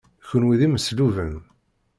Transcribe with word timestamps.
Kenwi 0.27 0.55
d 0.59 0.61
imesluben. 0.65 1.33